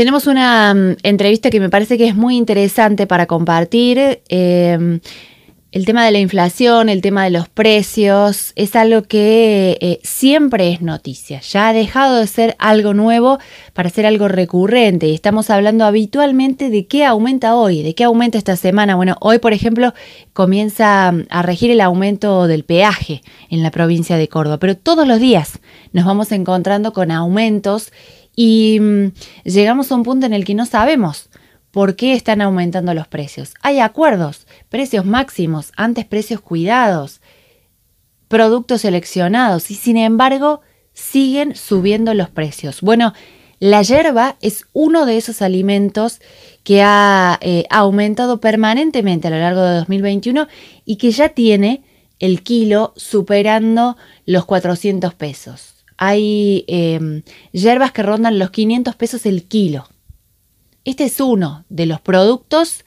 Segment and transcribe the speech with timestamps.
[0.00, 4.22] Tenemos una mm, entrevista que me parece que es muy interesante para compartir.
[4.30, 5.00] Em,
[5.72, 10.72] el tema de la inflación, el tema de los precios, es algo que eh, siempre
[10.72, 11.42] es noticia.
[11.42, 13.40] Ya ha dejado de ser algo nuevo
[13.74, 15.06] para ser algo recurrente.
[15.06, 18.96] Y estamos hablando habitualmente de qué aumenta hoy, de qué aumenta esta semana.
[18.96, 19.92] Bueno, hoy, por ejemplo,
[20.32, 23.20] comienza mm, a regir el aumento del peaje
[23.50, 24.56] en la provincia de Córdoba.
[24.56, 25.60] Pero todos los días
[25.92, 27.92] nos vamos encontrando con aumentos
[28.34, 29.12] y mm,
[29.44, 31.30] llegamos a un punto en el que no sabemos
[31.70, 33.54] por qué están aumentando los precios.
[33.62, 37.20] Hay acuerdos, precios máximos, antes precios cuidados,
[38.28, 40.60] productos seleccionados y sin embargo
[40.92, 42.80] siguen subiendo los precios.
[42.80, 43.12] Bueno,
[43.60, 46.20] la hierba es uno de esos alimentos
[46.64, 50.48] que ha eh, aumentado permanentemente a lo largo de 2021
[50.84, 51.84] y que ya tiene
[52.18, 55.69] el kilo superando los 400 pesos
[56.02, 57.22] hay em,
[57.52, 59.86] hierbas que rondan los 500 pesos el kilo.
[60.86, 62.86] Este es uno de los productos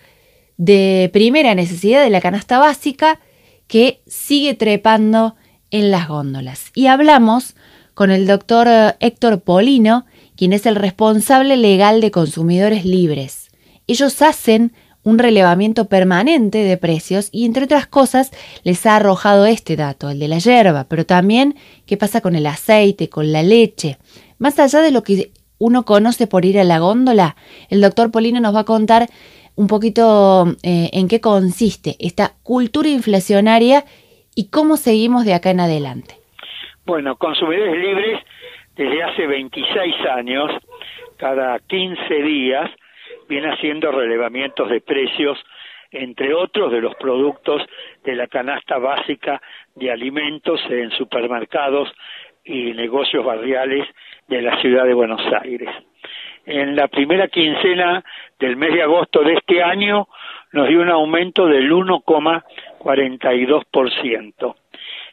[0.58, 3.20] de primera necesidad de la canasta básica
[3.68, 5.36] que sigue trepando
[5.70, 6.72] en las góndolas.
[6.74, 7.56] Y hablamos
[7.94, 13.52] con el doctor eh, Héctor Polino, quien es el responsable legal de consumidores libres.
[13.86, 18.32] Ellos hacen un relevamiento permanente de precios y entre otras cosas
[18.64, 22.46] les ha arrojado este dato, el de la hierba, pero también qué pasa con el
[22.46, 23.98] aceite, con la leche.
[24.40, 27.36] Más allá de lo que uno conoce por ir a la góndola,
[27.70, 29.08] el doctor Polino nos va a contar
[29.56, 33.84] un poquito eh, en qué consiste esta cultura inflacionaria
[34.36, 36.16] y cómo seguimos de acá en adelante.
[36.86, 38.20] Bueno, consumidores libres
[38.76, 40.52] desde hace 26 años,
[41.18, 42.70] cada 15 días,
[43.28, 45.38] viene haciendo relevamientos de precios,
[45.92, 47.62] entre otros de los productos
[48.04, 49.42] de la canasta básica
[49.76, 51.92] de alimentos en supermercados
[52.44, 53.88] y negocios barriales
[54.28, 55.70] de la ciudad de Buenos Aires.
[56.46, 58.04] En la primera quincena
[58.40, 60.10] del mes de agosto de este año
[60.52, 64.56] nos dio un aumento del 1,42%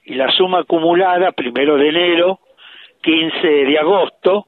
[0.05, 2.41] y la suma acumulada primero de enero,
[3.03, 4.47] 15 de agosto,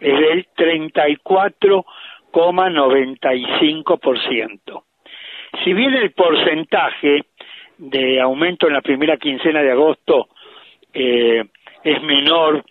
[0.00, 1.84] es del 34
[4.28, 4.84] ciento.
[5.64, 7.24] Si bien el porcentaje
[7.78, 10.28] de aumento en la primera quincena de agosto
[10.92, 11.44] eh,
[11.84, 12.64] es menor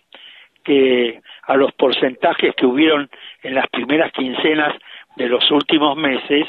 [0.64, 3.10] que a los porcentajes que hubieron
[3.42, 4.74] en las primeras quincenas
[5.16, 6.46] de los últimos meses,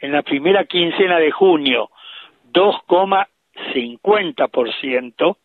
[0.00, 1.90] En la primera quincena de junio
[2.52, 5.36] 2,50%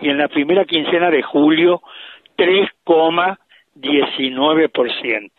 [0.00, 1.82] y en la primera quincena de julio
[2.36, 3.38] 3,50%.
[3.80, 5.30] 19%.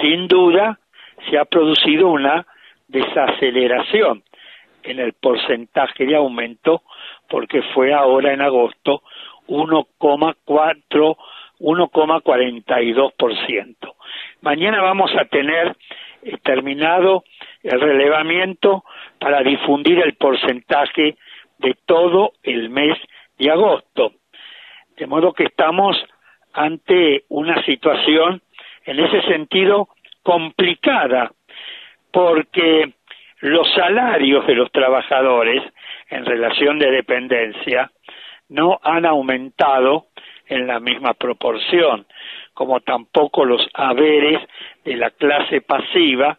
[0.00, 0.78] Sin duda,
[1.28, 2.46] se ha producido una
[2.88, 4.22] desaceleración
[4.82, 6.80] en el porcentaje de aumento
[7.28, 9.02] porque fue ahora en agosto
[9.48, 11.16] 1,4
[11.60, 13.94] 1,42%.
[14.40, 15.76] Mañana vamos a tener
[16.42, 17.22] terminado
[17.62, 18.82] el relevamiento
[19.18, 21.18] para difundir el porcentaje
[21.58, 22.96] de todo el mes
[23.38, 24.14] de agosto.
[24.96, 26.02] De modo que estamos
[26.52, 28.42] ante una situación
[28.84, 29.88] en ese sentido
[30.22, 31.32] complicada,
[32.12, 32.92] porque
[33.40, 35.62] los salarios de los trabajadores
[36.08, 37.90] en relación de dependencia
[38.48, 40.06] no han aumentado
[40.46, 42.06] en la misma proporción,
[42.52, 44.40] como tampoco los haberes
[44.84, 46.38] de la clase pasiva,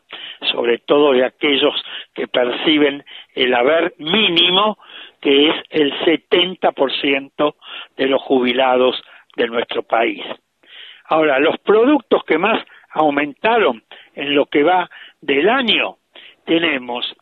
[0.52, 1.74] sobre todo de aquellos
[2.14, 4.78] que perciben el haber mínimo,
[5.22, 7.56] que es el 70%
[7.96, 9.02] de los jubilados
[9.36, 10.24] de nuestro país.
[11.06, 13.84] Ahora, los productos que más aumentaron
[14.16, 14.90] en lo que va
[15.22, 15.98] del año,
[16.46, 17.14] tenemos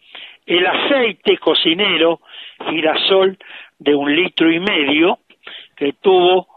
[0.46, 2.22] el aceite cocinero
[2.70, 3.38] girasol
[3.78, 5.20] de un litro y medio,
[5.76, 6.48] que tuvo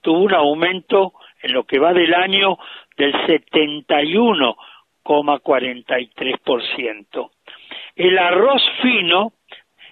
[0.00, 2.56] tuvo un aumento en lo que va del año
[2.96, 4.56] del 71
[6.76, 7.30] ciento.
[7.96, 9.32] El arroz fino,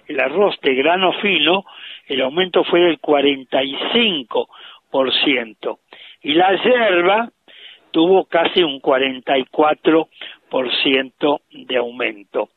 [0.07, 1.65] el arroz de grano fino,
[2.07, 5.79] el aumento fue del 45%.
[6.21, 7.31] Y la yerba
[7.91, 12.49] tuvo casi un 44% de aumento.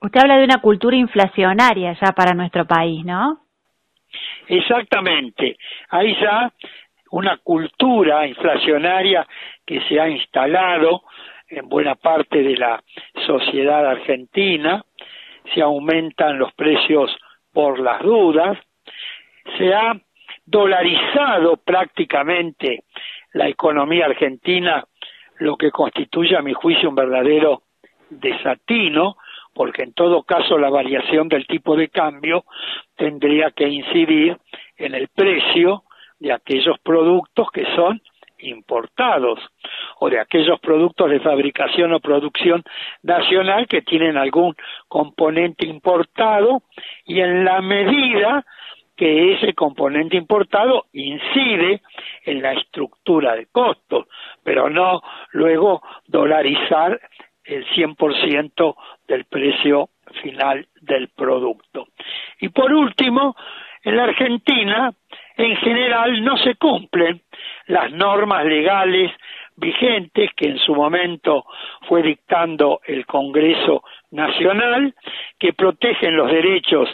[0.00, 3.40] Usted habla de una cultura inflacionaria ya para nuestro país, ¿no?
[4.46, 5.56] Exactamente.
[5.90, 6.52] Hay ya
[7.10, 9.26] una cultura inflacionaria
[9.66, 11.02] que se ha instalado
[11.48, 12.82] en buena parte de la
[13.26, 14.84] sociedad argentina,
[15.54, 17.10] se aumentan los precios
[17.52, 18.58] por las dudas,
[19.56, 19.98] se ha
[20.44, 22.84] dolarizado prácticamente
[23.32, 24.84] la economía argentina,
[25.38, 27.62] lo que constituye a mi juicio un verdadero
[28.10, 29.16] desatino,
[29.54, 32.44] porque en todo caso la variación del tipo de cambio
[32.96, 34.36] tendría que incidir
[34.76, 35.84] en el precio
[36.18, 38.00] de aquellos productos que son
[38.40, 39.40] importados
[39.98, 42.62] o de aquellos productos de fabricación o producción
[43.02, 44.54] nacional que tienen algún
[44.86, 46.62] componente importado
[47.04, 48.44] y en la medida
[48.96, 51.80] que ese componente importado incide
[52.24, 54.06] en la estructura de costos,
[54.42, 57.00] pero no luego dolarizar
[57.44, 58.76] el 100%
[59.06, 59.90] del precio
[60.20, 61.86] final del producto.
[62.40, 63.36] Y por último,
[63.84, 64.92] en la Argentina,
[65.38, 67.22] en general, no se cumplen
[67.68, 69.12] las normas legales
[69.56, 71.44] vigentes que en su momento
[71.88, 74.94] fue dictando el Congreso Nacional,
[75.38, 76.88] que protegen los derechos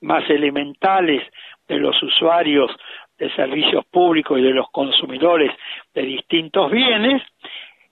[0.00, 1.22] más elementales
[1.68, 2.70] de los usuarios
[3.16, 5.52] de servicios públicos y de los consumidores
[5.94, 7.22] de distintos bienes,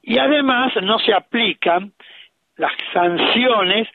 [0.03, 1.93] y además no se aplican
[2.57, 3.89] las sanciones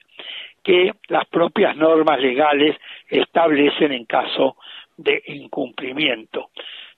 [0.64, 2.78] que las propias normas legales
[3.10, 4.56] establecen en caso
[4.98, 6.50] de incumplimiento.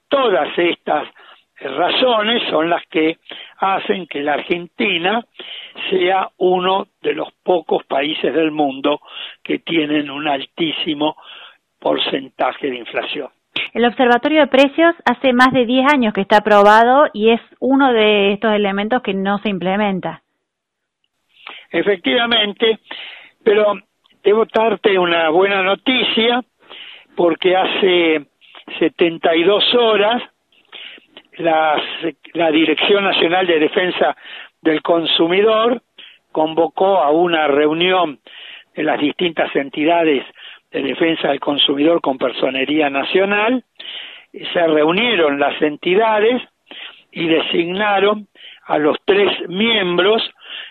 [0.08, 1.08] Todas estas
[1.62, 3.18] razones son las que
[3.58, 5.26] hacen que la Argentina
[5.90, 9.02] sea uno de los pocos países del mundo
[9.44, 11.16] que tienen un altísimo
[11.80, 13.30] porcentaje de inflación.
[13.74, 17.92] El Observatorio de Precios hace más de 10 años que está aprobado y es uno
[17.94, 20.22] de estos elementos que no se implementa.
[21.72, 22.80] Efectivamente,
[23.44, 23.74] pero
[24.24, 26.42] debo darte una buena noticia
[27.16, 28.26] porque hace
[28.80, 30.24] 72 horas
[31.38, 31.82] la,
[32.34, 34.16] la Dirección Nacional de Defensa
[34.62, 35.82] del Consumidor
[36.32, 38.20] convocó a una reunión
[38.76, 40.26] de las distintas entidades
[40.72, 43.64] de defensa del consumidor con personería nacional,
[44.32, 46.42] se reunieron las entidades
[47.12, 48.28] y designaron
[48.66, 50.22] a los tres miembros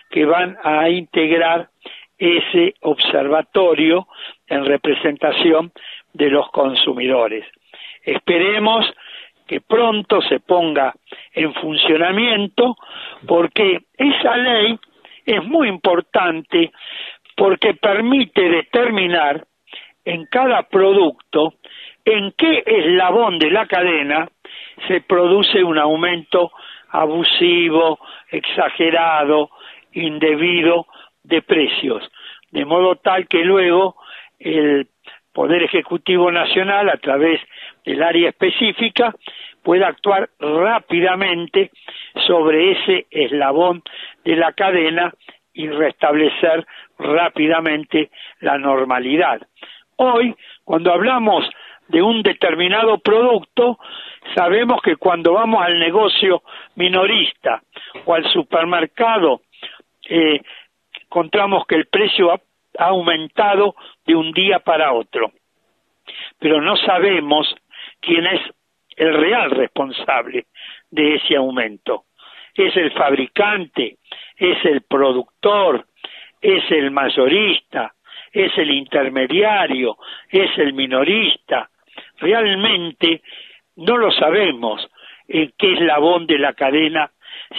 [0.09, 1.69] que van a integrar
[2.17, 4.07] ese observatorio
[4.47, 5.71] en representación
[6.13, 7.45] de los consumidores.
[8.03, 8.85] Esperemos
[9.47, 10.93] que pronto se ponga
[11.33, 12.75] en funcionamiento
[13.27, 14.77] porque esa ley
[15.25, 16.71] es muy importante
[17.35, 19.45] porque permite determinar
[20.05, 21.53] en cada producto
[22.05, 24.27] en qué eslabón de la cadena
[24.87, 26.51] se produce un aumento
[26.89, 27.99] abusivo,
[28.29, 29.49] exagerado,
[29.93, 30.87] indebido
[31.23, 32.03] de precios,
[32.51, 33.95] de modo tal que luego
[34.39, 34.87] el
[35.39, 37.39] Poder Ejecutivo Nacional, a través
[37.85, 39.15] del área específica,
[39.63, 41.71] pueda actuar rápidamente
[42.27, 43.81] sobre ese eslabón
[44.25, 45.13] de la cadena
[45.53, 46.67] y restablecer
[46.97, 48.09] rápidamente
[48.41, 49.39] la normalidad.
[49.95, 51.49] Hoy, cuando hablamos
[51.87, 53.79] de un determinado producto,
[54.35, 56.43] sabemos que cuando vamos al negocio
[56.75, 57.63] minorista
[58.03, 59.39] o al supermercado,
[60.09, 60.41] eh,
[61.01, 62.29] encontramos que el precio
[62.79, 65.33] ha aumentado de un día para otro.
[66.39, 67.53] Pero no sabemos
[67.99, 68.41] quién es
[68.95, 70.45] el real responsable
[70.89, 72.05] de ese aumento.
[72.55, 73.97] ¿Es el fabricante?
[74.37, 75.85] ¿Es el productor?
[76.41, 77.93] ¿Es el mayorista?
[78.31, 79.97] ¿Es el intermediario?
[80.29, 81.69] ¿Es el minorista?
[82.17, 83.21] Realmente
[83.75, 84.89] no lo sabemos
[85.27, 87.11] en qué eslabón de la cadena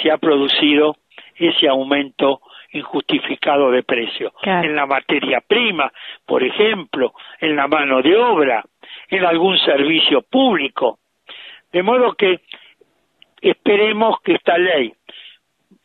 [0.03, 0.97] se ha producido
[1.37, 2.41] ese aumento
[2.73, 4.33] injustificado de precio.
[4.43, 5.93] En la materia prima,
[6.27, 8.65] por ejemplo, en la mano de obra,
[9.09, 10.99] en algún servicio público.
[11.73, 12.41] De modo que
[13.41, 14.93] esperemos que esta ley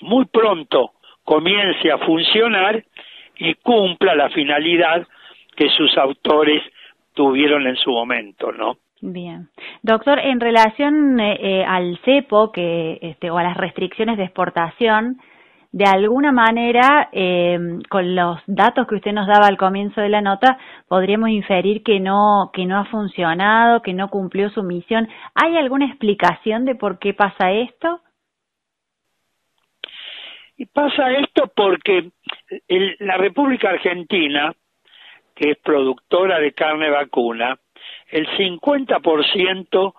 [0.01, 0.91] muy pronto
[1.23, 2.83] comience a funcionar
[3.37, 5.07] y cumpla la finalidad
[5.55, 6.61] que sus autores
[7.13, 8.77] tuvieron en su momento, ¿no?
[9.01, 9.49] Bien.
[9.83, 15.17] Doctor, en relación eh, eh, al cepo que, este, o a las restricciones de exportación,
[15.75, 20.21] de alguna manera, eh, con los datos que usted nos daba al comienzo de la
[20.21, 25.09] nota, podríamos inferir que no, que no ha funcionado, que no cumplió su misión.
[25.33, 27.99] ¿Hay alguna explicación de por qué pasa esto?
[30.55, 32.09] Y pasa esto porque
[32.99, 34.53] la República Argentina,
[35.35, 37.59] que es productora de carne vacuna,
[38.11, 39.93] el 50%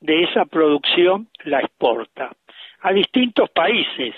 [0.00, 2.32] de esa producción la exporta
[2.82, 4.14] a distintos países,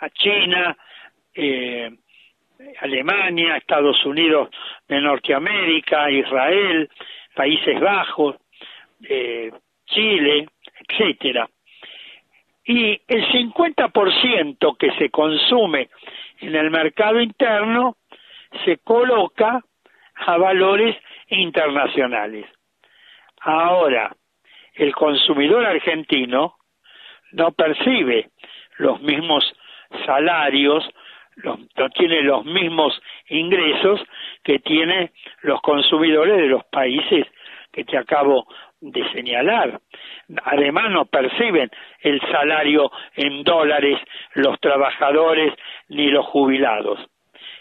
[0.00, 0.76] a China,
[1.34, 1.90] eh,
[2.80, 4.48] Alemania, Estados Unidos
[4.88, 6.88] de Norteamérica, Israel,
[7.34, 8.36] Países Bajos,
[9.08, 9.52] eh,
[9.86, 10.48] Chile,
[10.88, 11.48] etcétera.
[12.64, 15.88] Y el 50% que se consume
[16.40, 17.96] en el mercado interno
[18.64, 19.60] se coloca
[20.26, 20.96] a valores
[21.28, 22.46] internacionales.
[23.40, 24.14] Ahora,
[24.74, 26.56] el consumidor argentino
[27.32, 28.30] no percibe
[28.78, 29.44] los mismos
[30.04, 30.88] salarios,
[31.44, 34.00] no tiene los mismos ingresos
[34.42, 35.10] que tienen
[35.42, 37.26] los consumidores de los países
[37.72, 38.46] que te acabo
[38.80, 39.80] de señalar.
[40.44, 43.98] Además no perciben el salario en dólares
[44.34, 45.54] los trabajadores
[45.88, 46.98] ni los jubilados.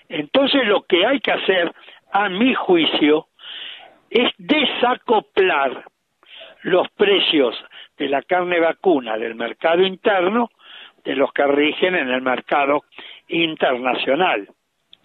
[0.09, 1.73] Entonces lo que hay que hacer,
[2.11, 3.27] a mi juicio,
[4.09, 5.83] es desacoplar
[6.63, 7.55] los precios
[7.97, 10.49] de la carne vacuna del mercado interno
[11.07, 12.83] de los que rigen en el mercado
[13.29, 14.45] internacional.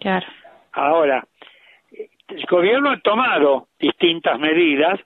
[0.01, 0.27] Claro.
[0.73, 1.23] Ahora,
[2.27, 4.99] el gobierno ha tomado distintas medidas,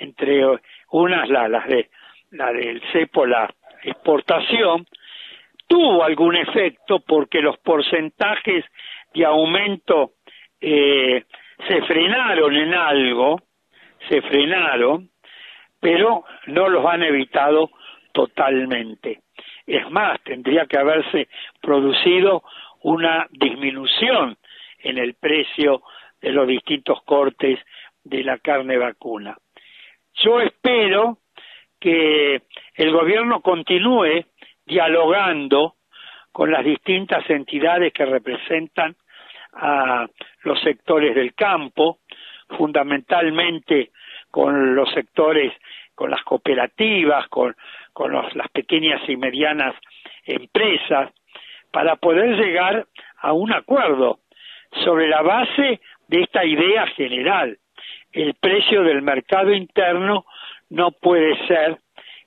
[0.00, 0.42] entre
[0.90, 1.88] unas la, las de
[2.32, 3.48] la del cepo, la
[3.84, 4.84] exportación,
[5.68, 8.64] tuvo algún efecto porque los porcentajes
[9.14, 10.14] de aumento
[10.60, 11.26] eh,
[11.68, 13.40] se frenaron en algo,
[14.08, 15.10] se frenaron,
[15.78, 17.70] pero no los han evitado
[18.12, 19.20] totalmente.
[19.66, 21.28] Es más, tendría que haberse
[21.60, 22.42] producido
[22.82, 24.36] una disminución
[24.78, 25.82] en el precio
[26.20, 27.58] de los distintos cortes
[28.02, 29.36] de la carne vacuna.
[30.22, 31.18] Yo espero
[31.80, 32.42] que
[32.74, 34.24] el gobierno continúe
[34.66, 35.74] dialogando
[36.32, 38.96] con las distintas entidades que representan
[39.54, 40.06] a
[40.42, 42.00] los sectores del campo,
[42.48, 43.92] fundamentalmente
[44.30, 45.52] con los sectores,
[45.94, 47.54] con las cooperativas, con,
[47.94, 49.74] con las pequeñas y medianas
[50.26, 51.10] empresas,
[51.70, 52.86] para poder llegar
[53.18, 54.18] a un acuerdo
[54.84, 57.58] sobre la base de esta idea general.
[58.12, 60.26] El precio del mercado interno
[60.70, 61.78] no puede ser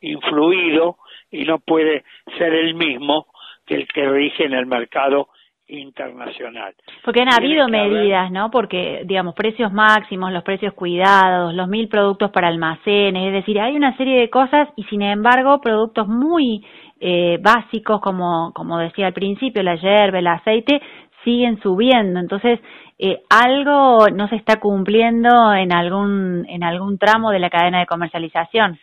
[0.02, 0.98] influido
[1.32, 2.04] y no puede
[2.38, 3.28] ser el mismo
[3.66, 5.30] que el que rige en el mercado
[5.68, 6.74] internacional.
[7.04, 8.50] Porque han habido medidas, ¿no?
[8.50, 13.76] Porque, digamos, precios máximos, los precios cuidados, los mil productos para almacenes, es decir, hay
[13.76, 16.66] una serie de cosas y, sin embargo, productos muy
[17.00, 20.82] eh, básicos, como, como decía al principio, la hierba, el aceite,
[21.24, 22.20] siguen subiendo.
[22.20, 22.60] Entonces,
[22.98, 27.86] eh, algo no se está cumpliendo en algún, en algún tramo de la cadena de
[27.86, 28.80] comercialización.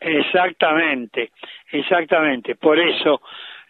[0.00, 1.30] Exactamente,
[1.70, 2.56] exactamente.
[2.56, 3.22] Por eso,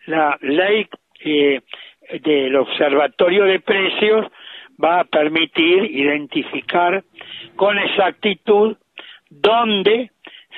[0.06, 0.88] la ley
[1.24, 1.60] eh,
[2.22, 4.26] del Observatorio de Precios
[4.82, 7.02] va a permitir identificar
[7.56, 8.76] con exactitud
[9.30, 10.10] dónde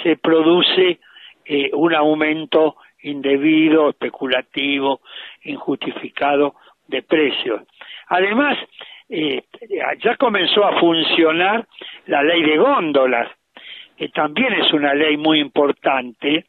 [0.03, 0.99] se produce
[1.45, 5.01] eh, un aumento indebido, especulativo,
[5.45, 6.55] injustificado
[6.89, 7.63] de precios.
[8.09, 8.59] Además,
[9.09, 9.45] eh,
[10.03, 11.67] ya comenzó a funcionar
[12.07, 13.31] la ley de góndolas,
[13.97, 16.47] que también es una ley muy importante,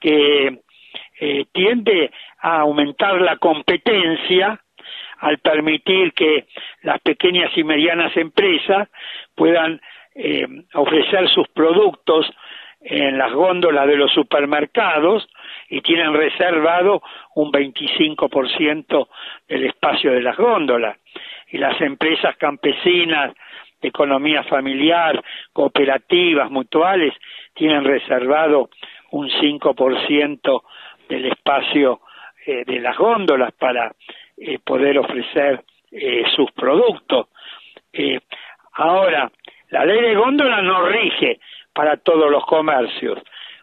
[0.00, 0.60] que
[1.20, 4.60] eh, tiende a aumentar la competencia
[5.18, 6.46] al permitir que
[6.82, 8.88] las pequeñas y medianas empresas
[9.34, 9.80] puedan
[10.14, 12.26] eh, ofrecer sus productos
[12.80, 15.26] en las góndolas de los supermercados
[15.70, 17.02] y tienen reservado
[17.34, 19.08] un 25%
[19.48, 20.98] del espacio de las góndolas.
[21.50, 23.32] y las empresas campesinas,
[23.80, 27.14] de economía familiar, cooperativas, mutuales,
[27.54, 28.70] tienen reservado
[29.10, 30.62] un 5%
[31.08, 32.00] del espacio
[32.46, 33.92] eh, de las góndolas para
[34.36, 37.28] eh, poder ofrecer eh, sus productos.
[38.72, 39.30] ahora,
[39.70, 41.38] la ley de góndola no rige
[41.72, 43.18] para todos los comercios,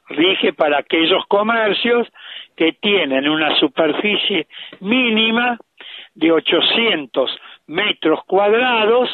[0.09, 2.07] rige para aquellos comercios
[2.55, 4.47] que tienen una superficie
[4.79, 5.57] mínima
[6.15, 9.09] de 800 metros cuadrados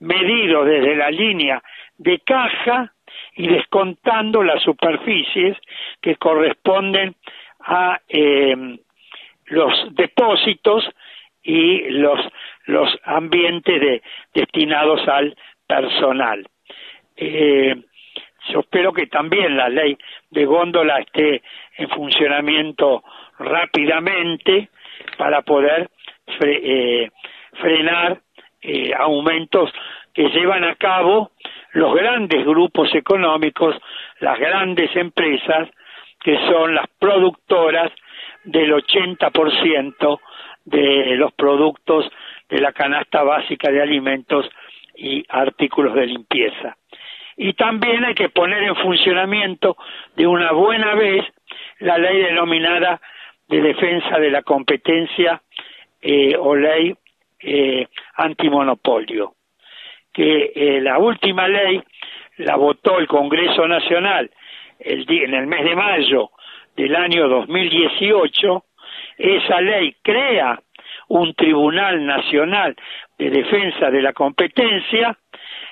[0.00, 1.62] medido desde la línea
[1.98, 2.92] de caja
[3.36, 5.56] y descontando las superficies
[6.00, 7.14] que corresponden
[7.64, 8.78] a eh,
[9.46, 10.84] los depósitos
[11.42, 12.20] y los,
[12.66, 14.02] los ambientes de,
[14.32, 16.46] destinados al personal.
[17.16, 17.74] Eh,
[18.48, 19.96] yo espero que también la ley
[20.30, 21.42] de góndola esté
[21.78, 23.02] en funcionamiento
[23.38, 24.68] rápidamente
[25.16, 25.88] para poder
[26.40, 27.10] eh,
[27.60, 28.20] frenar
[28.62, 29.70] eh, aumentos
[30.12, 31.32] que llevan a cabo
[31.72, 33.76] los grandes grupos económicos,
[34.20, 35.68] las grandes empresas,
[36.24, 37.92] que son las productoras
[38.44, 40.20] del 80%
[40.64, 42.10] de los productos
[42.48, 44.48] de la canasta básica de alimentos
[44.96, 46.76] y artículos de limpieza.
[47.36, 49.76] Y también hay que poner en funcionamiento
[50.16, 51.24] de una buena vez
[51.80, 53.00] la ley denominada
[53.48, 55.42] de defensa de la competencia
[56.00, 56.94] eh, o ley
[57.40, 59.34] eh, antimonopolio,
[60.10, 61.82] que eh, la última ley
[62.38, 64.30] la votó el Congreso Nacional
[64.84, 66.30] el, en el mes de mayo
[66.76, 68.64] del año 2018,
[69.18, 70.60] esa ley crea
[71.08, 72.76] un Tribunal Nacional
[73.18, 75.16] de Defensa de la Competencia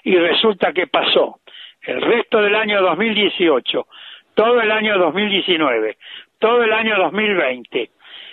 [0.04, 1.40] y resulta que pasó
[1.82, 3.86] el resto del año 2018,
[4.34, 5.96] todo el año 2019,
[6.38, 7.90] todo el año 2020.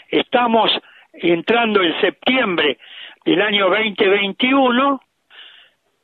[0.09, 0.71] Estamos
[1.13, 2.77] entrando en septiembre
[3.25, 5.01] del año 2021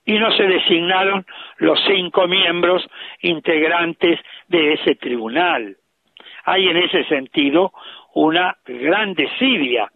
[0.05, 1.25] y no se designaron
[1.57, 2.85] los cinco miembros
[3.21, 5.75] integrantes de ese tribunal.
[6.45, 7.73] Hay en ese sentido
[8.13, 9.89] una gran desidia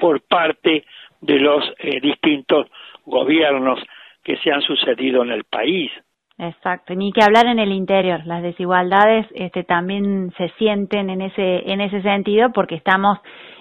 [0.00, 0.84] por parte
[1.20, 2.66] de los eh, distintos
[3.06, 3.80] gobiernos
[4.22, 5.90] que se han sucedido en el país.
[6.38, 8.20] Exacto, ni que hablar en el interior.
[8.26, 13.18] Las desigualdades este, también se sienten en ese en ese sentido porque estamos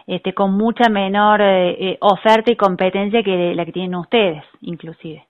[0.08, 5.26] este, con mucha menor eh, eh, oferta y competencia que la que tienen ustedes, inclusive.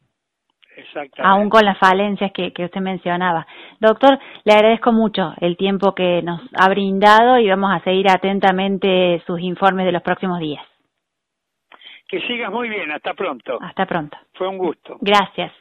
[1.23, 3.45] Aún con las falencias que, que usted mencionaba.
[3.79, 9.21] Doctor, le agradezco mucho el tiempo que nos ha brindado y vamos a seguir atentamente
[9.25, 10.63] sus informes de los próximos días.
[12.07, 13.57] Que sigas muy bien, hasta pronto.
[13.61, 14.17] Hasta pronto.
[14.33, 14.97] Fue un gusto.
[14.99, 15.53] Gracias.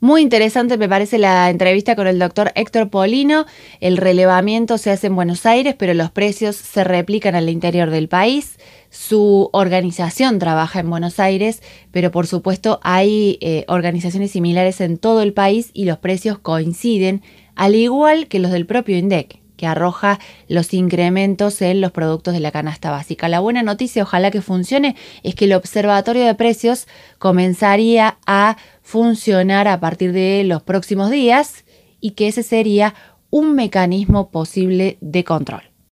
[0.00, 3.46] Muy interesante me parece la entrevista con el doctor Héctor Polino.
[3.80, 8.08] El relevamiento se hace en Buenos Aires, pero los precios se replican al interior del
[8.08, 8.58] país.
[8.90, 15.20] Su organización trabaja en Buenos Aires, pero por supuesto hay eh, organizaciones similares en todo
[15.20, 17.22] el país y los precios coinciden,
[17.56, 20.18] al igual que los del propio INDEC que arroja
[20.48, 23.28] los incrementos en los productos de la canasta básica.
[23.28, 26.86] La buena noticia, ojalá que funcione, es que el observatorio de precios
[27.18, 31.66] comenzaría a funcionar a partir de los próximos días
[32.00, 32.94] y que ese sería
[33.28, 35.67] un mecanismo posible de control.